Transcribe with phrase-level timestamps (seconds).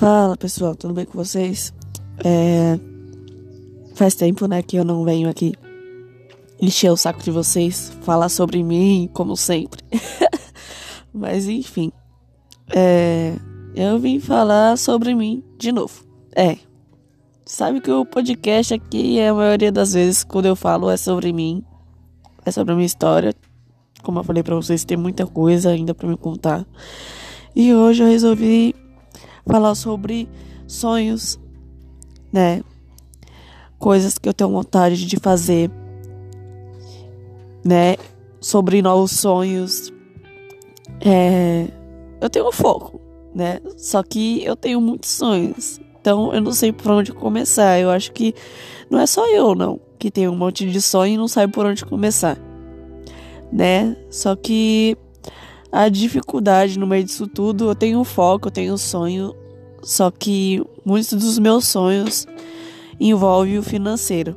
[0.00, 1.74] Fala pessoal, tudo bem com vocês?
[2.24, 2.80] É...
[3.94, 5.52] Faz tempo, né, que eu não venho aqui
[6.58, 9.84] encher o saco de vocês, falar sobre mim, como sempre.
[11.12, 11.92] Mas enfim,
[12.74, 13.34] é...
[13.74, 16.02] eu vim falar sobre mim de novo.
[16.34, 16.56] É,
[17.44, 21.62] sabe que o podcast aqui, a maioria das vezes, quando eu falo, é sobre mim,
[22.46, 23.34] é sobre a minha história.
[24.02, 26.66] Como eu falei pra vocês, tem muita coisa ainda para me contar.
[27.54, 28.74] E hoje eu resolvi
[29.50, 30.28] falar sobre
[30.66, 31.38] sonhos,
[32.32, 32.62] né?
[33.78, 35.70] Coisas que eu tenho vontade de fazer,
[37.64, 37.96] né?
[38.40, 39.92] Sobre novos sonhos.
[41.00, 41.68] É,
[42.20, 43.00] eu tenho um foco,
[43.34, 43.60] né?
[43.76, 45.80] Só que eu tenho muitos sonhos.
[46.00, 47.78] Então eu não sei por onde começar.
[47.78, 48.34] Eu acho que
[48.88, 51.66] não é só eu, não, que tem um monte de sonho e não sabe por
[51.66, 52.38] onde começar,
[53.52, 53.96] né?
[54.10, 54.96] Só que
[55.72, 59.34] a dificuldade no meio disso tudo, eu tenho um foco, eu tenho um sonho,
[59.82, 62.26] só que muitos dos meus sonhos
[62.98, 64.36] envolvem o financeiro,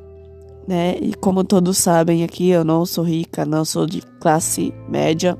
[0.67, 0.95] né?
[1.01, 5.37] E como todos sabem aqui, eu não sou rica, não sou de classe média,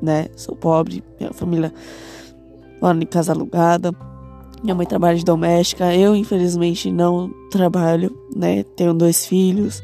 [0.00, 0.26] né?
[0.36, 1.72] Sou pobre, minha família
[2.80, 3.92] mora em casa alugada.
[4.62, 8.62] Minha mãe trabalha de doméstica, eu infelizmente não trabalho, né?
[8.62, 9.82] Tenho dois filhos.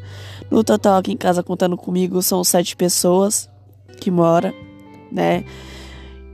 [0.51, 3.49] No total aqui em casa contando comigo são sete pessoas
[4.01, 4.55] que moram
[5.11, 5.45] né?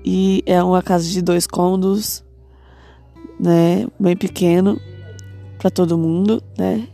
[0.05, 2.23] E é uma casa de dois cômodos,
[3.39, 3.87] né?
[3.99, 4.81] Bem pequeno
[5.59, 6.89] para todo mundo, né?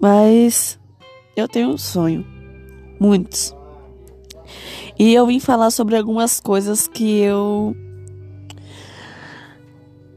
[0.00, 0.78] Mas
[1.36, 2.24] eu tenho um sonho,
[2.98, 3.54] muitos.
[4.98, 7.74] E eu vim falar sobre algumas coisas que eu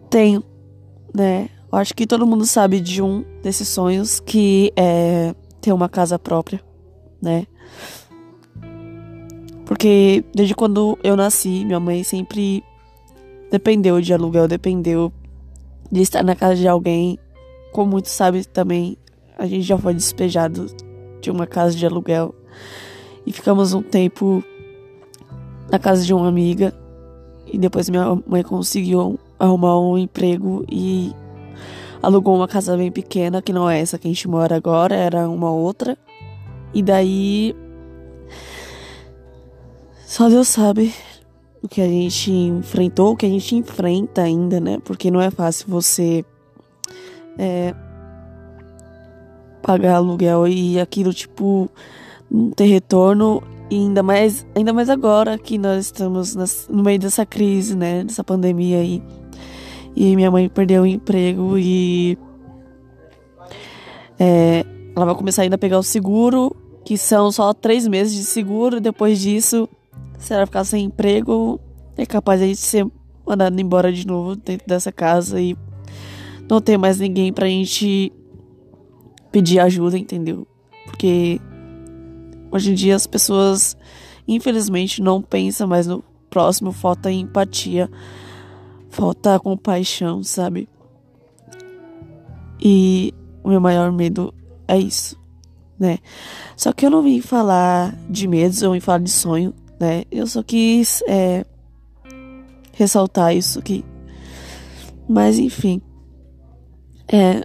[0.10, 0.44] tenho,
[1.14, 1.50] né?
[1.72, 6.20] Eu acho que todo mundo sabe de um desses sonhos que é ter uma casa
[6.20, 6.62] própria,
[7.22, 7.48] né?
[9.66, 12.64] Porque desde quando eu nasci, minha mãe sempre
[13.54, 15.14] dependeu de aluguel, dependeu
[15.92, 17.20] de estar na casa de alguém.
[17.72, 18.98] Como muitos sabem também,
[19.38, 20.66] a gente já foi despejado
[21.22, 22.34] de uma casa de aluguel
[23.28, 24.44] e ficamos um tempo
[25.70, 26.74] na casa de uma amiga.
[27.46, 31.14] E depois minha mãe conseguiu arrumar um emprego e
[32.02, 35.30] alugou uma casa bem pequena, que não é essa que a gente mora agora, era
[35.30, 35.96] uma outra.
[36.74, 37.56] E daí
[40.08, 40.92] só Deus sabe
[41.64, 44.80] o que a gente enfrentou, o que a gente enfrenta ainda, né?
[44.84, 46.26] Porque não é fácil você
[47.38, 47.74] é,
[49.62, 51.70] pagar aluguel e aquilo, tipo,
[52.30, 53.42] não ter retorno.
[53.72, 58.04] E ainda mais, ainda mais agora que nós estamos nas, no meio dessa crise, né?
[58.04, 59.02] Dessa pandemia aí.
[59.96, 62.18] E minha mãe perdeu o emprego e.
[64.20, 66.54] É, ela vai começar ainda a pegar o seguro,
[66.84, 68.82] que são só três meses de seguro.
[68.82, 69.68] Depois disso,
[70.24, 71.60] se ela ficar sem emprego,
[71.98, 72.88] é capaz de a gente ser
[73.28, 75.58] mandado embora de novo dentro dessa casa e
[76.50, 78.12] não ter mais ninguém pra gente
[79.34, 80.48] pedir ajuda, entendeu?
[80.86, 81.42] Porque
[82.50, 83.76] hoje em dia as pessoas,
[84.26, 87.92] infelizmente, não pensam mais no próximo, falta empatia,
[88.90, 90.70] falta compaixão, sabe?
[92.62, 93.14] E
[93.44, 94.34] o meu maior medo
[94.70, 95.20] é isso,
[95.78, 95.98] né?
[96.56, 100.04] Só que eu não vim falar de medos, eu vim falar de sonho né?
[100.10, 101.46] Eu só quis é,
[102.72, 103.84] ressaltar isso aqui.
[105.08, 105.82] Mas enfim.
[107.12, 107.44] É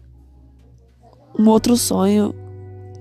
[1.39, 2.35] um outro sonho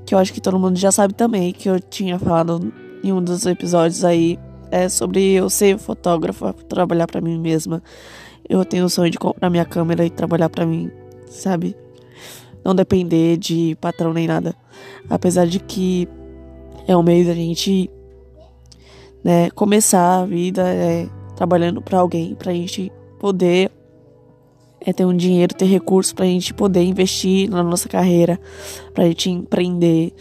[0.05, 3.21] que eu acho que todo mundo já sabe também, que eu tinha falado em um
[3.21, 4.39] dos episódios aí,
[4.71, 7.83] é sobre eu ser fotógrafa, trabalhar para mim mesma.
[8.49, 10.89] Eu tenho o sonho de comprar minha câmera e trabalhar para mim,
[11.29, 11.75] sabe?
[12.63, 14.55] Não depender de patrão nem nada.
[15.09, 16.07] Apesar de que
[16.87, 17.89] é um meio da gente
[19.23, 23.71] né, começar a vida é, trabalhando para alguém, para a gente poder
[24.79, 28.39] é, ter um dinheiro, ter recursos para a gente poder investir na nossa carreira,
[28.93, 30.13] para a gente empreender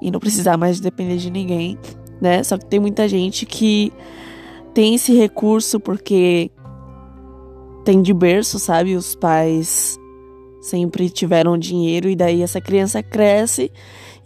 [0.00, 1.78] e não precisar mais depender de ninguém,
[2.20, 2.42] né?
[2.42, 3.92] Só que tem muita gente que
[4.74, 6.50] tem esse recurso porque
[7.84, 8.94] tem de berço, sabe?
[8.94, 9.98] Os pais
[10.60, 13.72] sempre tiveram dinheiro e daí essa criança cresce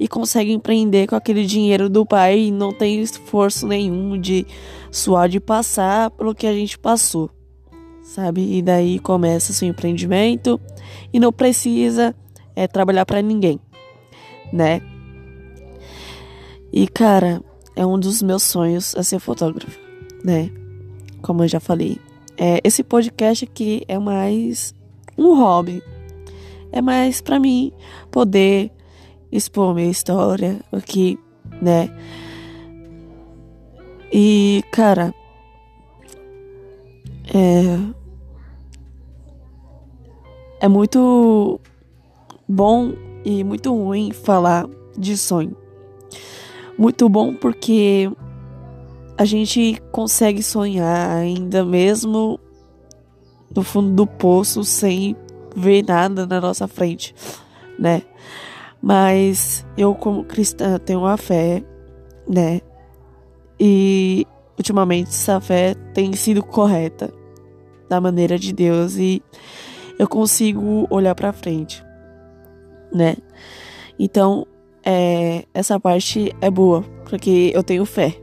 [0.02, 4.44] e consegue empreender com aquele dinheiro do pai e não tem esforço nenhum de
[4.90, 7.31] suar de passar pelo que a gente passou,
[8.02, 8.56] sabe?
[8.56, 10.60] E daí começa seu empreendimento
[11.12, 12.16] e não precisa
[12.56, 13.60] é, trabalhar para ninguém,
[14.52, 14.82] né?
[16.72, 17.40] E cara,
[17.76, 19.78] é um dos meus sonhos a ser fotógrafo,
[20.25, 20.50] né?
[21.22, 21.96] Como eu já falei.
[22.37, 24.75] É, esse podcast aqui é mais
[25.16, 25.81] um hobby.
[26.72, 27.70] É mais para mim
[28.10, 28.72] poder
[29.32, 31.19] expor minha história aqui,
[31.61, 31.88] né?
[34.12, 35.14] E, cara,
[37.34, 37.79] é.
[40.61, 41.58] é muito
[42.46, 42.93] bom
[43.25, 45.56] e muito ruim falar de sonho.
[46.76, 48.11] Muito bom porque
[49.17, 52.38] a gente consegue sonhar ainda mesmo
[53.55, 55.17] no fundo do poço sem
[55.55, 57.14] ver nada na nossa frente,
[57.78, 58.02] né?
[58.82, 61.62] Mas eu como cristã tenho uma fé,
[62.29, 62.61] né?
[63.58, 64.26] E
[64.58, 67.12] ultimamente essa fé tem sido correta
[67.88, 69.23] da maneira de Deus e
[69.99, 71.84] eu consigo olhar para frente,
[72.93, 73.17] né?
[73.99, 74.46] Então,
[74.85, 78.17] é, essa parte é boa, porque eu tenho fé,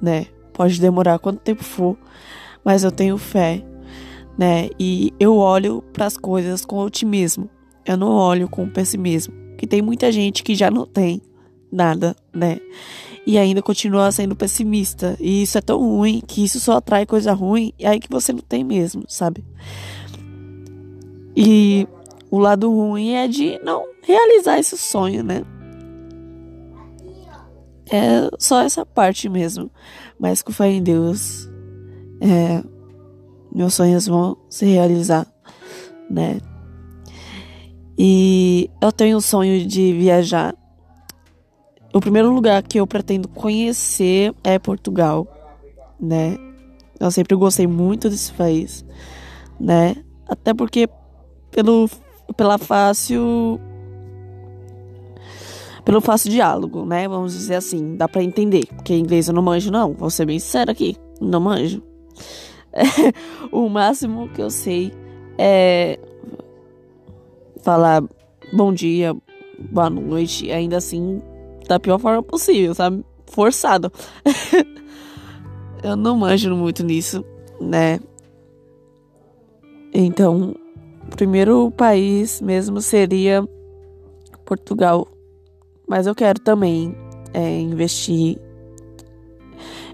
[0.00, 0.26] né?
[0.52, 1.96] Pode demorar quanto tempo for,
[2.64, 3.62] mas eu tenho fé,
[4.36, 4.68] né?
[4.78, 7.48] E eu olho para as coisas com otimismo.
[7.84, 11.22] Eu não olho com pessimismo, que tem muita gente que já não tem
[11.70, 12.58] nada, né?
[13.24, 15.16] E ainda continua sendo pessimista.
[15.20, 18.32] E isso é tão ruim que isso só atrai coisa ruim e aí que você
[18.32, 19.44] não tem mesmo, sabe?
[21.36, 21.86] E
[22.28, 25.44] o lado ruim é de não realizar esse sonho, né?
[27.88, 29.70] É só essa parte mesmo.
[30.18, 31.48] Mas com fé em Deus,
[32.20, 32.64] é,
[33.54, 35.24] meus sonhos vão se realizar,
[36.10, 36.40] né?
[38.04, 40.56] E eu tenho o sonho de viajar.
[41.94, 45.24] O primeiro lugar que eu pretendo conhecer é Portugal,
[46.00, 46.36] né?
[46.98, 48.84] Eu sempre gostei muito desse país,
[49.60, 49.94] né?
[50.28, 50.88] Até porque
[51.52, 51.88] pelo
[52.36, 53.60] pela fácil
[55.84, 57.06] pelo fácil diálogo, né?
[57.06, 60.40] Vamos dizer assim, dá para entender, porque inglês eu não manjo não, vou ser bem
[60.40, 61.80] sincero aqui, não manjo.
[63.52, 64.92] O máximo que eu sei
[65.38, 66.00] é
[67.62, 68.02] falar
[68.52, 69.14] bom dia,
[69.70, 71.22] boa noite, ainda assim
[71.68, 73.04] da pior forma possível, sabe?
[73.26, 73.90] Forçado.
[75.82, 77.24] eu não manjo muito nisso,
[77.60, 77.98] né?
[79.94, 80.54] Então,
[81.06, 83.46] o primeiro país mesmo seria
[84.44, 85.06] Portugal.
[85.86, 86.94] Mas eu quero também
[87.32, 88.38] é, investir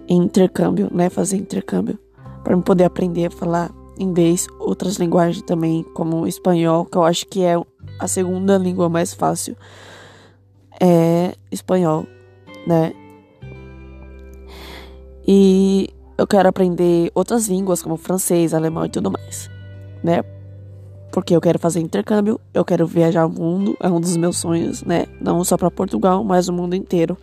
[0.09, 1.11] em intercâmbio, né?
[1.11, 1.99] Fazer intercâmbio.
[2.43, 7.27] Para eu poder aprender a falar inglês, outras linguagens também, como espanhol, que eu acho
[7.27, 7.55] que é
[7.99, 9.57] a segunda língua mais fácil.
[10.81, 12.07] É espanhol,
[12.67, 12.93] né?
[15.27, 19.51] E eu quero aprender outras línguas, como francês, alemão e tudo mais,
[20.03, 20.23] né?
[21.11, 24.83] porque eu quero fazer intercâmbio, eu quero viajar o mundo, é um dos meus sonhos,
[24.85, 25.07] né?
[25.21, 27.17] Não só para Portugal, mas o mundo inteiro,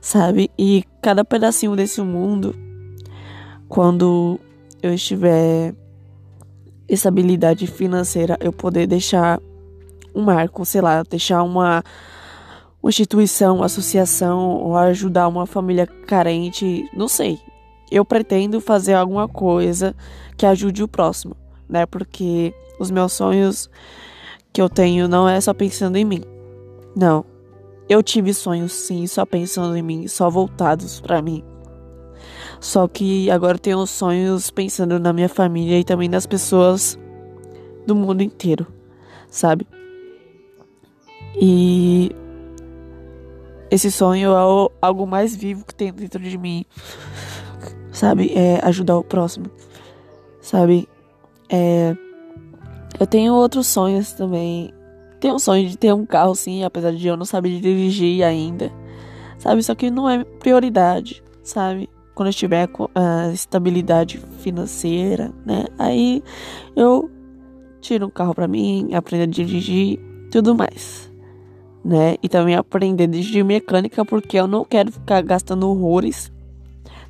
[0.00, 0.50] sabe?
[0.58, 2.54] E cada pedacinho desse mundo,
[3.68, 4.38] quando
[4.82, 5.74] eu estiver
[6.88, 9.40] estabilidade financeira, eu poder deixar
[10.14, 11.82] um marco, sei lá, deixar uma,
[12.82, 17.38] uma instituição, uma associação, ou ajudar uma família carente, não sei.
[17.90, 19.94] Eu pretendo fazer alguma coisa
[20.36, 21.36] que ajude o próximo,
[21.68, 21.86] né?
[21.86, 23.70] Porque os meus sonhos
[24.52, 26.22] que eu tenho não é só pensando em mim.
[26.96, 27.24] Não.
[27.88, 31.44] Eu tive sonhos sim, só pensando em mim, só voltados para mim.
[32.62, 36.96] Só que agora tenho sonhos pensando na minha família e também nas pessoas
[37.84, 38.68] do mundo inteiro,
[39.28, 39.66] sabe?
[41.34, 42.12] E
[43.68, 46.64] esse sonho é algo mais vivo que tem dentro de mim,
[47.90, 48.32] sabe?
[48.32, 49.50] É ajudar o próximo,
[50.40, 50.88] sabe?
[51.48, 51.96] É
[53.00, 54.72] eu tenho outros sonhos também.
[55.18, 58.70] Tenho um sonho de ter um carro, sim, apesar de eu não saber dirigir ainda.
[59.36, 59.60] Sabe?
[59.60, 61.90] Isso aqui não é prioridade, sabe?
[62.14, 65.64] Quando eu tiver a estabilidade financeira, né?
[65.78, 66.22] Aí
[66.76, 67.10] eu
[67.80, 69.98] tiro um carro para mim, aprendo a dirigir,
[70.30, 71.10] tudo mais.
[71.84, 72.16] Né?
[72.22, 76.30] E também aprender a dirigir mecânica, porque eu não quero ficar gastando horrores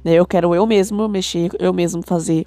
[0.04, 0.12] né?
[0.14, 2.47] Eu quero eu mesmo mexer, eu mesmo fazer.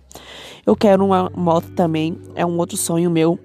[0.65, 3.39] Eu quero uma moto também, é um outro sonho meu.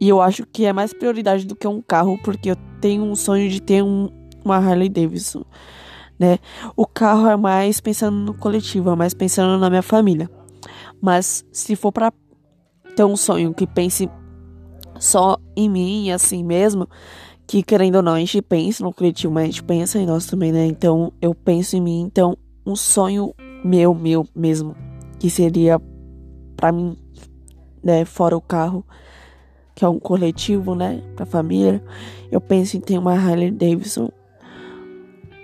[0.00, 3.16] E eu acho que é mais prioridade do que um carro, porque eu tenho um
[3.16, 4.10] sonho de ter um,
[4.44, 5.42] uma Harley Davidson,
[6.18, 6.38] né?
[6.76, 10.30] O carro é mais pensando no coletivo, é mais pensando na minha família.
[11.00, 12.12] Mas se for para
[12.94, 14.08] ter um sonho que pense
[14.98, 16.88] só em mim, assim mesmo,
[17.46, 20.26] que querendo ou não, a gente pensa no coletivo, mas a gente pensa em nós
[20.26, 20.66] também, né?
[20.66, 24.74] Então eu penso em mim, então um sonho meu, meu mesmo,
[25.18, 25.80] que seria
[26.56, 26.96] para mim,
[27.82, 28.84] né, fora o carro,
[29.74, 31.82] que é um coletivo, né, pra família.
[32.30, 34.10] Eu penso em ter uma Harley Davidson,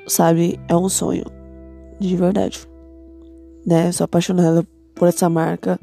[0.07, 0.59] sabe?
[0.69, 1.25] É um sonho,
[1.99, 2.67] de verdade,
[3.67, 3.91] né?
[3.93, 5.79] Sou apaixonada por essa marca,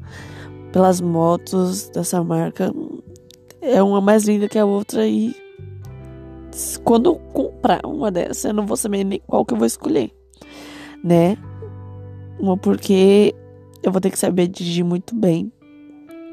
[0.72, 2.72] pelas motos dessa marca.
[3.60, 5.34] É uma mais linda que a outra e
[6.84, 10.10] quando eu comprar uma dessa, eu não vou saber nem qual que eu vou escolher
[11.02, 11.36] né?
[12.38, 13.34] Uma porque
[13.82, 15.52] eu vou ter que saber dirigir muito bem.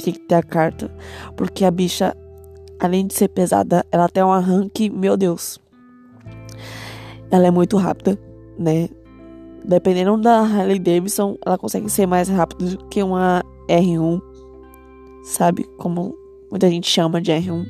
[0.04, 0.92] Tem que ter a carta.
[1.36, 2.16] Porque a bicha
[2.80, 5.60] além de ser pesada, ela tem um arranque, meu Deus.
[7.30, 8.18] Ela é muito rápida,
[8.58, 8.90] né?
[9.66, 14.22] Dependendo da Harley Davidson, ela consegue ser mais rápida do que uma R1,
[15.24, 15.66] sabe?
[15.78, 16.16] Como
[16.50, 17.66] muita gente chama de R1.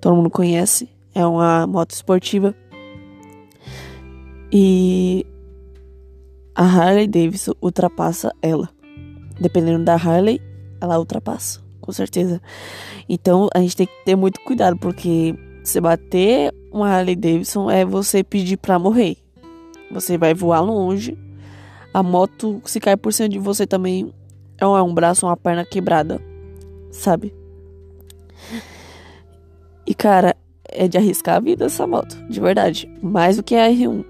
[0.00, 0.88] Todo mundo conhece.
[1.14, 2.54] É uma moto esportiva.
[4.50, 5.26] E
[6.54, 8.68] a Harley Davidson ultrapassa ela.
[9.38, 10.40] Dependendo da Harley,
[10.80, 12.40] ela ultrapassa, com certeza.
[13.08, 17.84] Então a gente tem que ter muito cuidado, porque se bater uma Harley Davidson é
[17.84, 19.16] você pedir pra morrer.
[19.90, 21.16] Você vai voar longe.
[21.92, 24.12] A moto, se cair por cima de você também,
[24.58, 26.20] é é um braço, uma perna quebrada,
[26.90, 27.34] sabe?
[29.86, 30.34] E cara,
[30.68, 32.90] é de arriscar a vida essa moto, de verdade.
[33.02, 34.04] Mais do que a R1.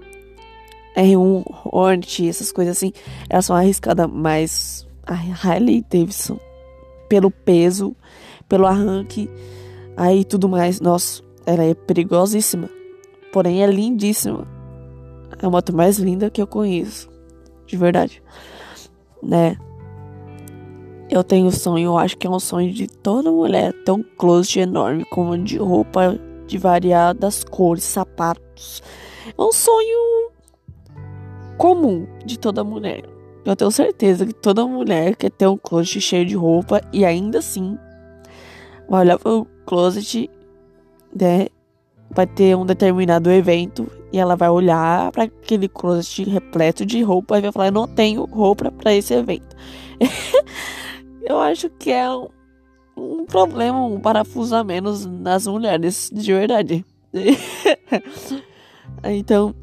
[0.95, 2.93] R1, Hornet, essas coisas assim,
[3.29, 6.39] elas são arriscadas, mas a Harley Davidson,
[7.09, 7.95] pelo peso,
[8.47, 9.29] pelo arranque,
[9.97, 12.69] aí tudo mais, nossa, ela é perigosíssima,
[13.31, 14.47] porém é lindíssima.
[15.41, 17.09] É a moto mais linda que eu conheço,
[17.65, 18.21] de verdade,
[19.21, 19.57] né?
[21.09, 24.61] Eu tenho sonho, eu acho que é um sonho de toda mulher ter um closet
[24.61, 28.81] enorme, como de roupa de variadas cores, sapatos.
[29.37, 30.31] É um sonho
[31.57, 33.03] comum de toda mulher.
[33.45, 37.39] Eu tenho certeza que toda mulher quer ter um closet cheio de roupa e ainda
[37.39, 37.77] assim
[38.89, 40.29] vai olhar pro closet,
[41.19, 41.47] né?
[42.09, 47.37] Vai ter um determinado evento e ela vai olhar para aquele closet repleto de roupa
[47.37, 49.55] e vai falar: não tenho roupa para esse evento.
[51.23, 52.27] eu acho que é um,
[52.95, 56.85] um problema, um parafuso a menos nas mulheres, de verdade.
[59.03, 59.55] então,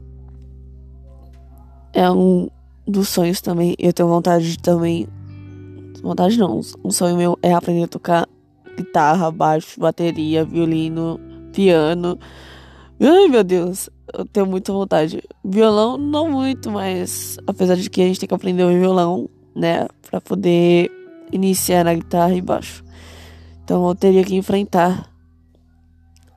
[1.92, 2.48] é um
[2.86, 3.76] dos sonhos também.
[3.78, 5.06] Eu tenho vontade de também.
[6.02, 8.28] Vontade não, um sonho meu é aprender a tocar
[8.76, 11.20] guitarra, baixo, bateria, violino,
[11.52, 12.18] piano.
[13.00, 15.22] Ai meu Deus, eu tenho muita vontade.
[15.44, 19.86] Violão, não muito, mas apesar de que a gente tem que aprender o violão, né,
[20.08, 20.90] para poder
[21.32, 22.84] iniciar na guitarra e baixo.
[23.64, 25.10] Então eu teria que enfrentar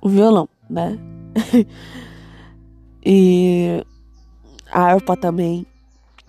[0.01, 0.97] o violão, né?
[3.05, 3.83] e
[4.71, 5.65] a harpa também.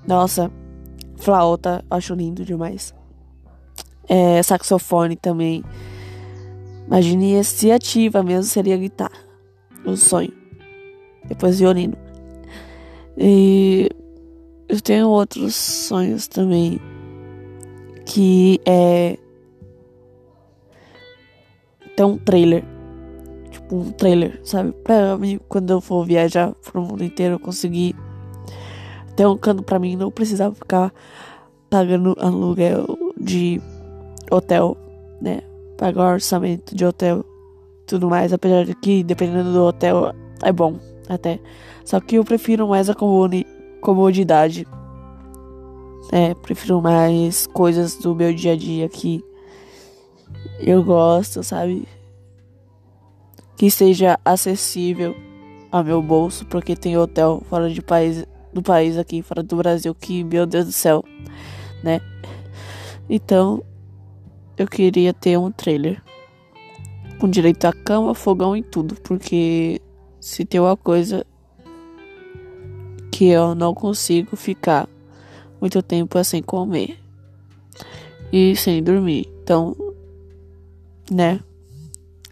[0.07, 0.51] Nossa,
[1.17, 2.95] flauta, acho lindo demais.
[4.09, 5.65] É, saxofone também.
[6.87, 9.19] Imagine se ativa mesmo seria guitarra.
[9.85, 10.33] O sonho.
[11.27, 11.97] Depois violino.
[13.17, 13.89] E
[14.69, 16.79] eu tenho outros sonhos também.
[18.05, 19.19] Que é
[21.97, 22.65] ter um trailer.
[23.51, 24.73] Tipo um trailer, sabe?
[24.85, 27.95] Pra mim, quando eu for viajar pro mundo inteiro, eu conseguir
[29.17, 30.93] ter um canto pra mim, não precisar ficar
[31.71, 33.61] pagando aluguel de
[34.31, 34.77] hotel,
[35.21, 35.41] né?
[35.77, 37.25] Pagar orçamento de hotel
[37.87, 40.79] tudo mais, apesar de que dependendo do hotel é bom
[41.09, 41.39] até.
[41.85, 42.95] Só que eu prefiro mais a
[43.81, 44.67] comodidade.
[46.13, 49.25] É, prefiro mais coisas do meu dia a dia que
[50.61, 51.89] eu gosto, sabe?
[53.57, 55.15] Que seja acessível
[55.71, 59.95] ao meu bolso, porque tem hotel fora de país do país aqui, fora do Brasil,
[59.95, 61.03] que, meu Deus do céu,
[61.83, 62.01] né?
[63.09, 63.65] Então,
[64.57, 66.03] eu queria ter um trailer
[67.19, 69.81] com direito a cama, fogão e tudo, porque
[70.21, 71.27] se tem uma coisa
[73.11, 74.89] que eu não consigo ficar
[75.61, 76.99] muito tempo sem comer
[78.33, 79.33] e sem dormir.
[79.43, 79.77] Então,
[81.11, 81.41] né?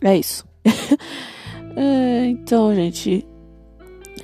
[0.01, 0.45] É isso.
[1.77, 3.25] é, então, gente,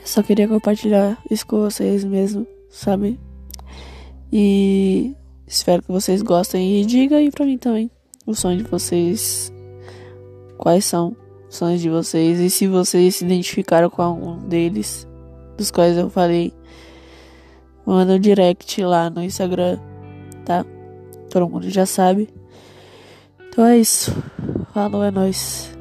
[0.04, 3.18] só queria compartilhar isso com vocês mesmo, sabe?
[4.32, 5.14] E
[5.48, 6.80] espero que vocês gostem.
[6.80, 7.90] E diga aí pra mim também
[8.26, 9.52] o sonho de vocês.
[10.56, 11.16] Quais são
[11.48, 12.38] os sonhos de vocês?
[12.38, 15.08] E se vocês se identificaram com algum deles,
[15.56, 16.52] dos quais eu falei,
[17.86, 19.78] manda um direct lá no Instagram,
[20.44, 20.64] tá?
[21.30, 22.28] Todo mundo já sabe.
[23.48, 24.14] Então é isso.
[24.72, 25.77] Falou, é nóis.